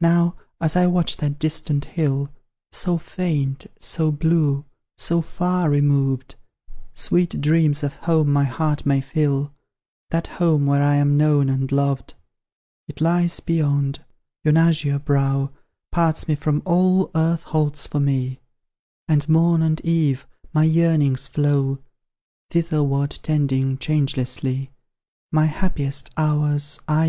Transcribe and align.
Now, 0.00 0.34
as 0.60 0.74
I 0.74 0.88
watch 0.88 1.18
that 1.18 1.38
distant 1.38 1.84
hill, 1.84 2.30
So 2.72 2.98
faint, 2.98 3.68
so 3.78 4.10
blue, 4.10 4.64
so 4.98 5.22
far 5.22 5.70
removed, 5.70 6.34
Sweet 6.92 7.40
dreams 7.40 7.84
of 7.84 7.94
home 7.94 8.32
my 8.32 8.42
heart 8.42 8.84
may 8.84 9.00
fill, 9.00 9.54
That 10.10 10.26
home 10.26 10.66
where 10.66 10.82
I 10.82 10.96
am 10.96 11.16
known 11.16 11.48
and 11.48 11.70
loved: 11.70 12.14
It 12.88 13.00
lies 13.00 13.38
beyond; 13.38 14.04
yon 14.42 14.56
azure 14.56 14.98
brow 14.98 15.50
Parts 15.92 16.26
me 16.26 16.34
from 16.34 16.62
all 16.64 17.08
Earth 17.14 17.44
holds 17.44 17.86
for 17.86 18.00
me; 18.00 18.40
And, 19.06 19.28
morn 19.28 19.62
and 19.62 19.80
eve, 19.82 20.26
my 20.52 20.64
yearnings 20.64 21.28
flow 21.28 21.78
Thitherward 22.50 23.12
tending, 23.22 23.78
changelessly. 23.78 24.72
My 25.30 25.46
happiest 25.46 26.10
hours, 26.16 26.80
aye! 26.88 27.08